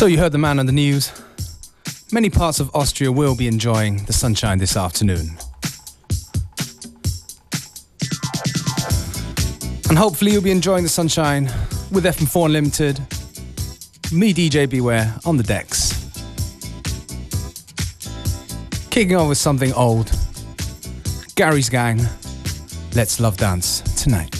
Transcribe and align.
So 0.00 0.06
you 0.06 0.16
heard 0.16 0.32
the 0.32 0.38
man 0.38 0.58
on 0.58 0.64
the 0.64 0.72
news. 0.72 1.12
Many 2.10 2.30
parts 2.30 2.58
of 2.58 2.74
Austria 2.74 3.12
will 3.12 3.36
be 3.36 3.46
enjoying 3.46 4.02
the 4.06 4.14
sunshine 4.14 4.56
this 4.56 4.74
afternoon. 4.74 5.36
And 9.90 9.98
hopefully 9.98 10.32
you'll 10.32 10.40
be 10.40 10.52
enjoying 10.52 10.84
the 10.84 10.88
sunshine 10.88 11.50
with 11.92 12.04
FM4 12.04 12.46
Unlimited, 12.46 12.98
me 14.10 14.32
DJ 14.32 14.66
Beware 14.70 15.14
on 15.26 15.36
the 15.36 15.42
decks. 15.42 15.92
Kicking 18.88 19.16
off 19.16 19.28
with 19.28 19.36
something 19.36 19.74
old. 19.74 20.10
Gary's 21.34 21.68
Gang, 21.68 22.00
Let's 22.94 23.20
Love 23.20 23.36
Dance 23.36 23.82
tonight. 24.02 24.39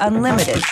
Unlimited. 0.00 0.62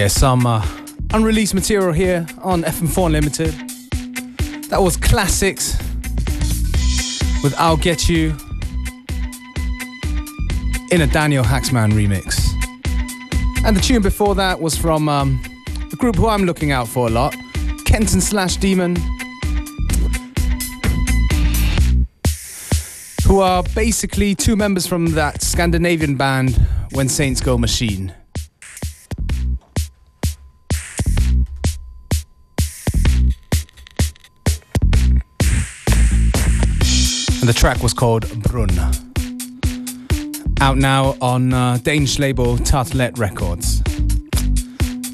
Yeah, 0.00 0.08
some 0.08 0.46
uh, 0.46 0.66
unreleased 1.12 1.52
material 1.52 1.92
here 1.92 2.26
on 2.40 2.62
FM4 2.62 3.04
Unlimited. 3.08 3.52
That 4.70 4.80
was 4.80 4.96
Classixx 4.96 5.78
with 7.42 7.54
I'll 7.58 7.76
Get 7.76 8.08
You 8.08 8.34
in 10.90 11.02
a 11.02 11.06
Daniel 11.06 11.44
Haaksman 11.44 11.92
remix. 11.92 12.40
And 13.62 13.76
the 13.76 13.80
tune 13.82 14.00
before 14.00 14.34
that 14.36 14.58
was 14.58 14.74
from 14.74 15.06
um, 15.06 15.38
a 15.92 15.96
group 15.96 16.16
who 16.16 16.28
I'm 16.28 16.44
looking 16.44 16.72
out 16.72 16.88
for 16.88 17.06
a 17.06 17.10
lot 17.10 17.36
Kenton 17.84 18.22
slash 18.22 18.56
Demon, 18.56 18.96
who 23.26 23.40
are 23.40 23.62
basically 23.74 24.34
two 24.34 24.56
members 24.56 24.86
from 24.86 25.08
that 25.08 25.42
Scandinavian 25.42 26.16
band 26.16 26.58
When 26.92 27.10
Saints 27.10 27.42
Go 27.42 27.58
Machine. 27.58 28.14
The 37.50 37.58
track 37.58 37.82
was 37.82 37.92
called 37.92 38.28
Brunn. 38.44 38.78
Out 40.60 40.76
now 40.76 41.16
on 41.20 41.52
uh, 41.52 41.78
Danish 41.82 42.20
label 42.20 42.56
Tartelet 42.56 43.18
Records. 43.18 43.80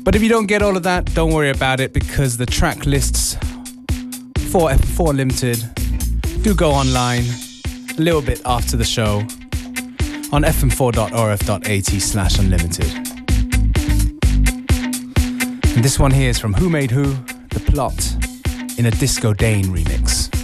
But 0.04 0.14
if 0.14 0.22
you 0.22 0.28
don't 0.28 0.44
get 0.44 0.61
all 0.61 0.76
of 0.76 0.82
that, 0.82 1.06
don't 1.14 1.32
worry 1.32 1.48
about 1.48 1.80
it 1.80 1.94
because 1.94 2.37
the 2.37 2.44
track 2.44 2.84
lists 2.84 3.37
for 4.52 4.68
F4 4.68 5.16
Limited 5.16 5.64
do 6.42 6.54
go 6.54 6.72
online 6.72 7.24
a 7.96 8.02
little 8.02 8.20
bit 8.20 8.42
after 8.44 8.76
the 8.76 8.84
show 8.84 9.20
on 10.30 10.42
fm4.orf.at 10.42 11.87
slash 12.02 12.38
unlimited. 12.38 12.92
And 15.74 15.82
this 15.82 15.98
one 15.98 16.11
here 16.11 16.28
is 16.28 16.38
from 16.38 16.52
Who 16.52 16.68
Made 16.68 16.90
Who, 16.90 17.14
The 17.48 17.61
Plot, 17.72 18.78
in 18.78 18.84
a 18.84 18.90
Disco 18.90 19.32
Dane 19.32 19.64
remix. 19.64 20.36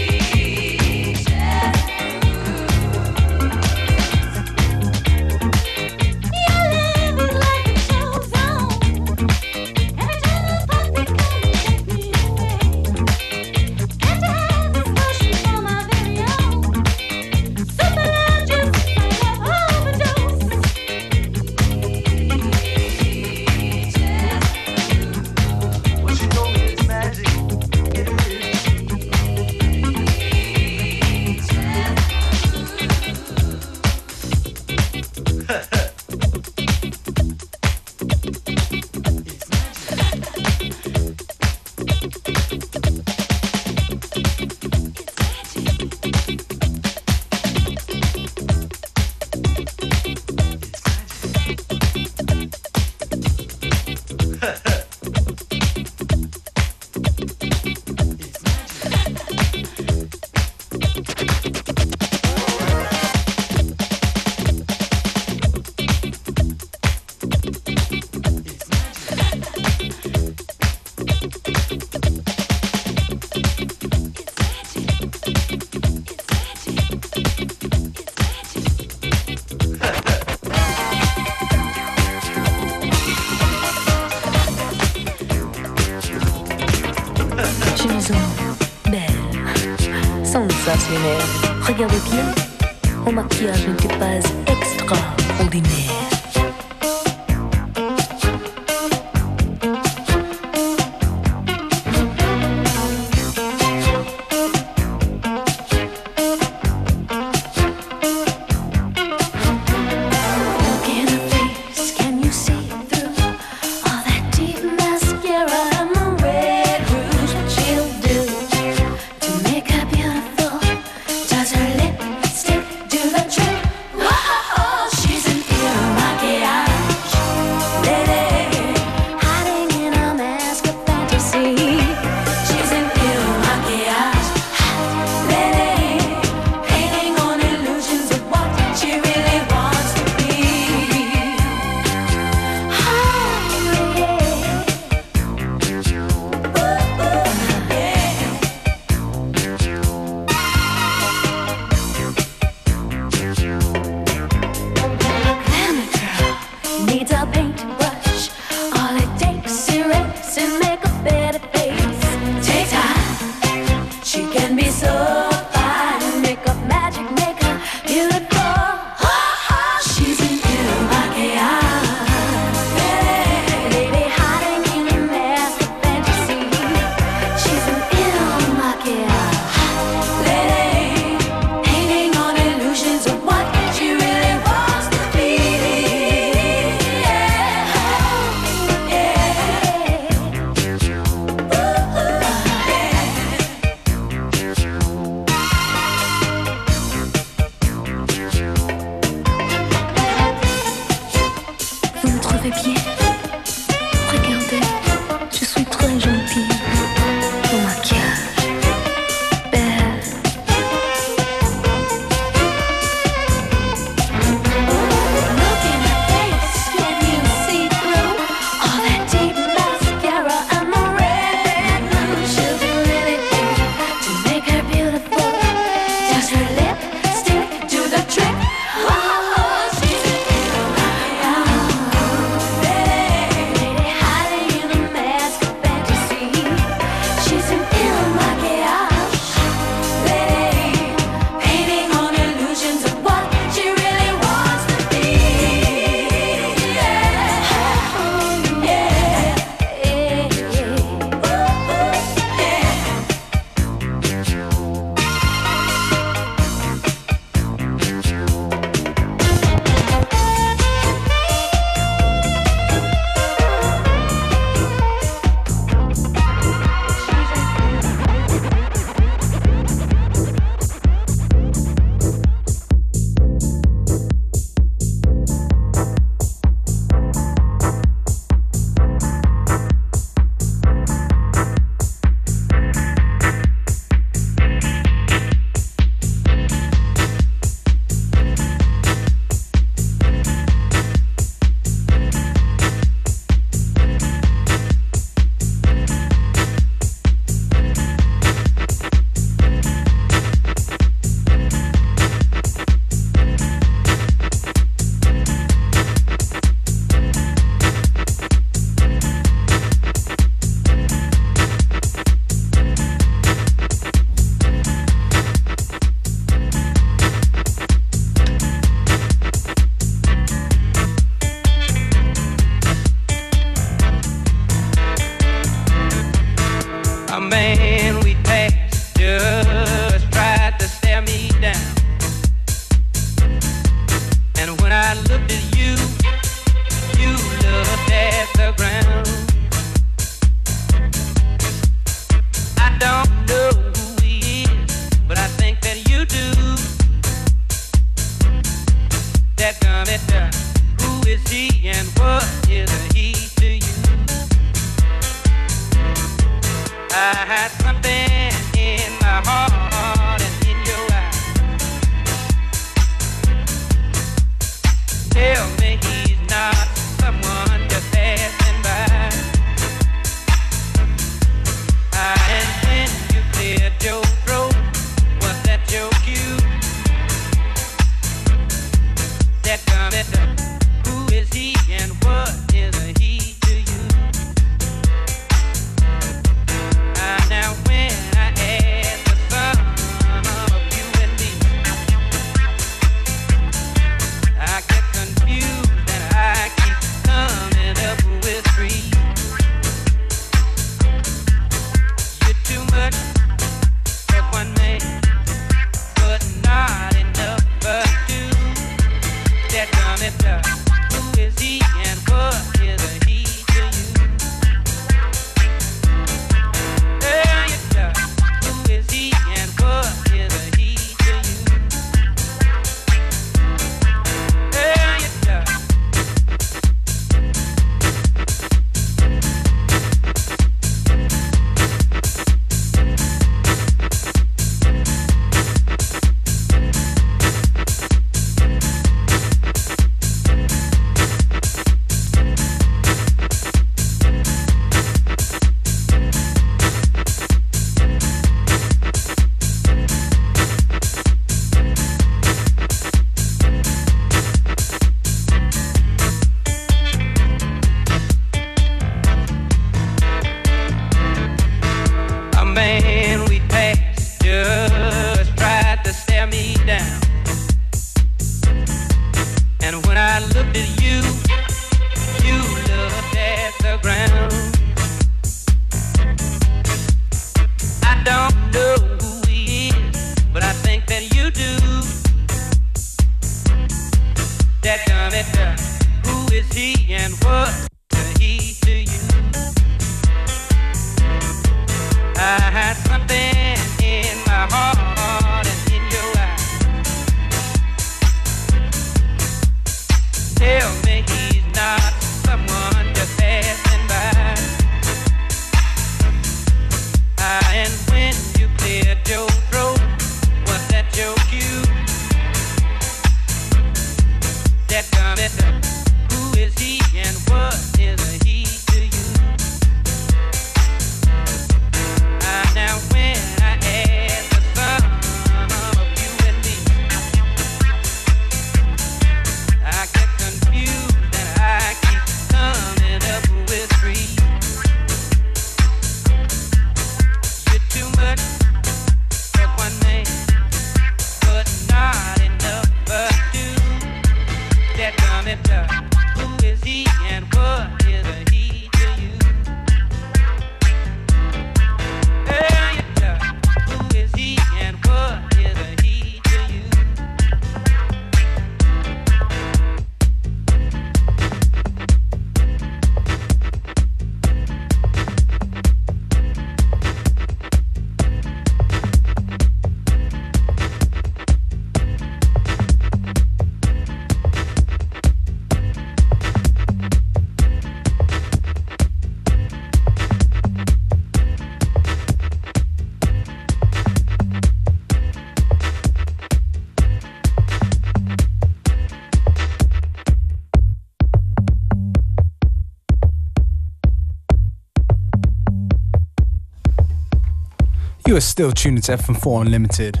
Are 598.18 598.20
still 598.20 598.50
tuning 598.50 598.82
to 598.82 598.96
FM4 598.96 599.42
Unlimited. 599.42 600.00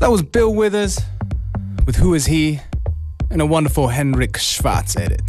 That 0.00 0.10
was 0.10 0.22
Bill 0.22 0.52
Withers 0.52 0.98
with 1.86 1.94
Who 1.94 2.14
Is 2.14 2.26
He 2.26 2.58
and 3.30 3.40
a 3.40 3.46
wonderful 3.46 3.86
Henrik 3.86 4.36
Schwarz 4.36 4.96
edit. 4.96 5.22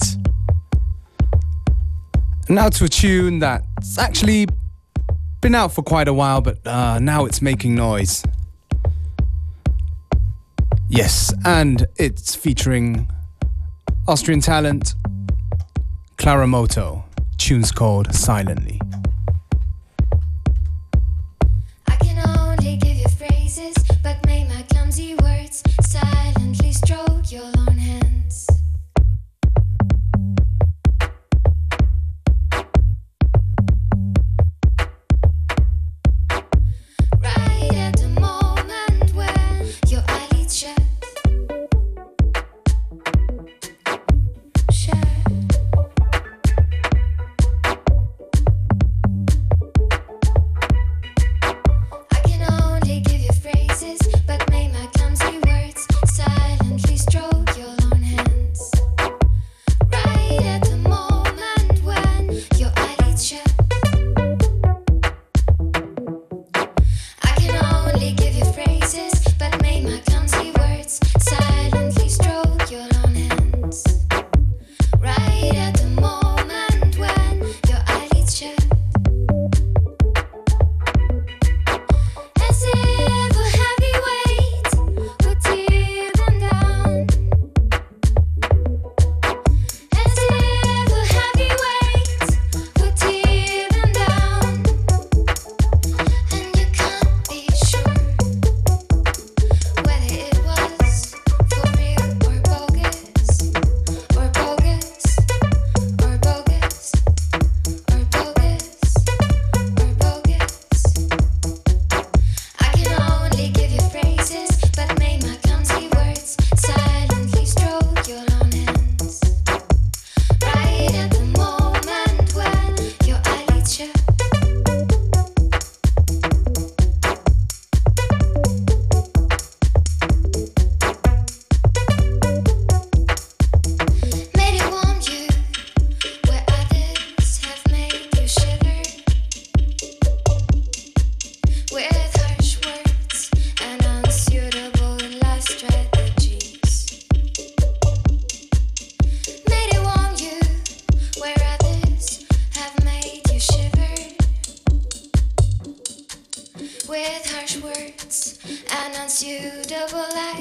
And 2.48 2.56
now 2.56 2.70
to 2.70 2.86
a 2.86 2.88
tune 2.88 3.38
that's 3.38 4.00
actually 4.00 4.48
been 5.42 5.54
out 5.54 5.72
for 5.72 5.84
quite 5.84 6.08
a 6.08 6.14
while, 6.16 6.42
but 6.42 6.66
uh, 6.66 6.98
now 6.98 7.26
it's 7.26 7.44
making 7.44 7.76
noise. 7.76 8.24
Yes, 10.90 11.32
and 11.46 11.86
it's 11.98 12.34
featuring 12.34 13.08
Austrian 14.08 14.42
talent 14.42 14.96
Clara 16.18 16.48
Moto. 16.48 17.06
Tune's 17.38 17.72
called 17.72 18.16
Silently. 18.16 18.75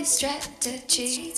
Strategy. 0.04 1.32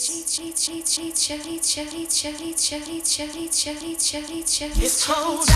It's 4.79 5.07
cold. 5.07 5.47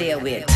Deal 0.00 0.18
with? 0.18 0.49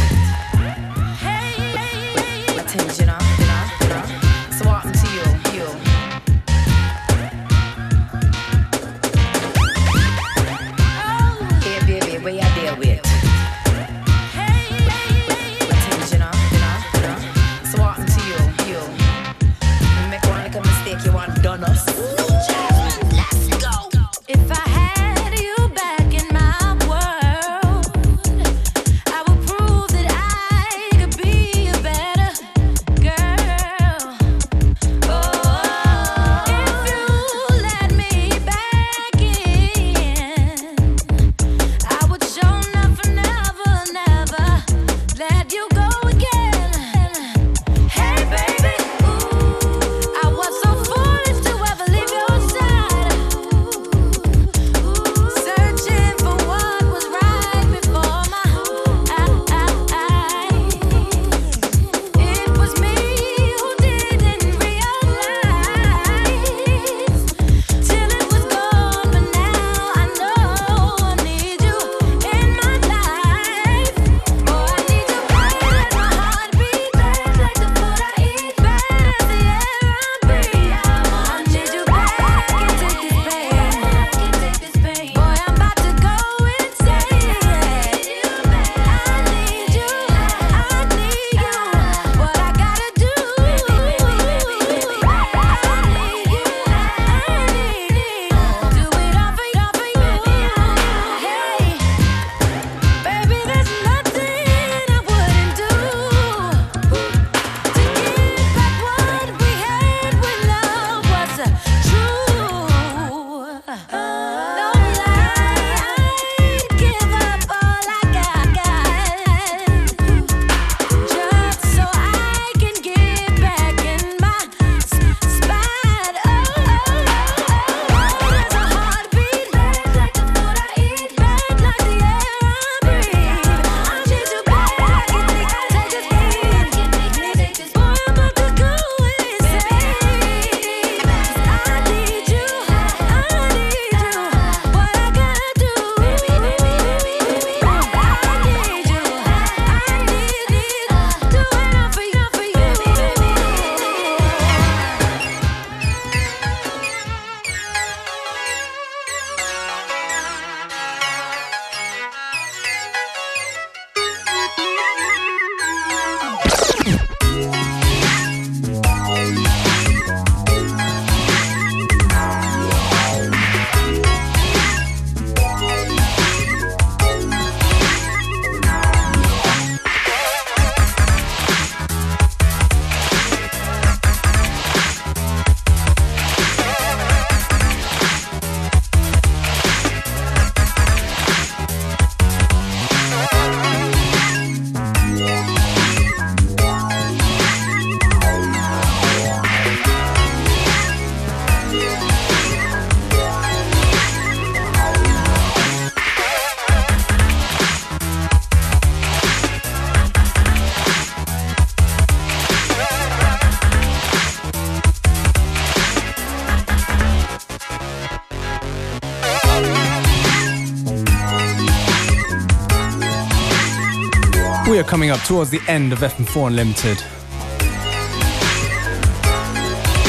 We 224.67 224.79
are 224.79 224.85
coming 224.85 225.11
up 225.11 225.21
towards 225.21 225.51
the 225.51 225.61
end 225.69 225.93
of 225.93 225.99
FM4 225.99 226.47
Unlimited. 226.47 226.99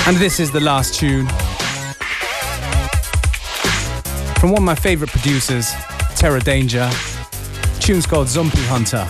And 0.07 0.15
this 0.15 0.39
is 0.39 0.49
the 0.49 0.61
last 0.61 0.95
tune 0.97 1.27
from 4.39 4.51
one 4.51 4.59
of 4.59 4.63
my 4.63 4.75
favorite 4.75 5.09
producers, 5.09 5.73
Terra 6.15 6.39
Danger. 6.39 6.87
The 6.87 7.79
tune's 7.81 8.05
called 8.05 8.29
Zombie 8.29 8.57
Hunter. 8.61 9.05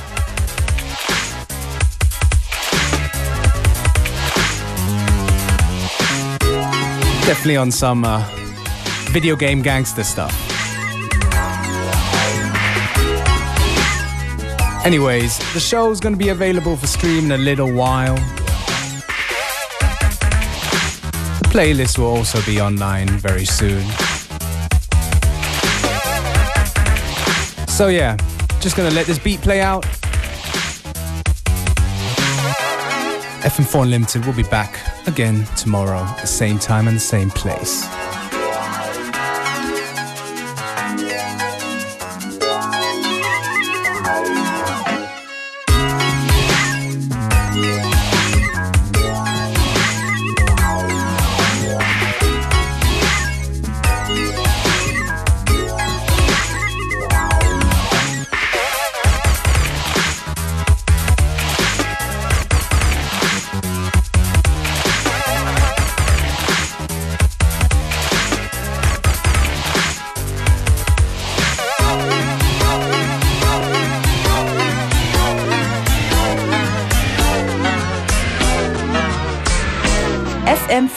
Definitely 7.27 7.57
on 7.57 7.69
some 7.69 8.03
uh, 8.03 8.25
video 9.11 9.35
game 9.35 9.61
gangster 9.61 10.03
stuff. 10.03 10.54
Anyways, 14.85 15.39
the 15.55 15.59
show's 15.59 15.99
gonna 15.99 16.15
be 16.15 16.29
available 16.29 16.77
for 16.77 16.85
stream 16.85 17.25
in 17.25 17.31
a 17.31 17.37
little 17.39 17.73
while. 17.73 18.13
The 21.39 21.49
playlist 21.49 21.97
will 21.97 22.05
also 22.05 22.39
be 22.43 22.61
online 22.61 23.07
very 23.17 23.45
soon. 23.45 23.83
So 27.67 27.87
yeah, 27.87 28.15
just 28.59 28.77
gonna 28.77 28.91
let 28.91 29.07
this 29.07 29.17
beat 29.17 29.41
play 29.41 29.59
out. 29.59 29.85
FM4 33.41 33.89
Limited 33.89 34.23
will 34.23 34.33
be 34.33 34.43
back 34.43 34.79
again 35.07 35.47
tomorrow, 35.57 36.05
the 36.21 36.27
same 36.27 36.59
time 36.59 36.87
and 36.87 36.97
the 36.97 37.01
same 37.01 37.31
place. 37.31 37.87